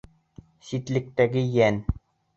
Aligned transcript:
Ситлектәге 0.69 1.45
йән 1.57 1.81